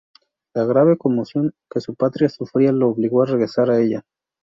La 0.55 0.65
grave 0.65 0.97
conmoción 0.97 1.53
que 1.69 1.79
su 1.79 1.93
patria 1.93 2.27
sufría 2.27 2.71
lo 2.71 2.89
obligó 2.89 3.21
a 3.21 3.27
regresar 3.27 3.69
a 3.69 3.79
ella. 3.79 4.03